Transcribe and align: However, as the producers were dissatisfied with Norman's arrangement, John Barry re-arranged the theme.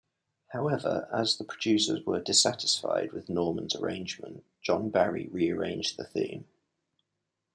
However, 0.47 1.07
as 1.13 1.37
the 1.37 1.43
producers 1.43 2.03
were 2.07 2.19
dissatisfied 2.19 3.11
with 3.11 3.29
Norman's 3.29 3.75
arrangement, 3.75 4.43
John 4.63 4.89
Barry 4.89 5.29
re-arranged 5.31 5.95
the 5.95 6.05
theme. 6.05 6.47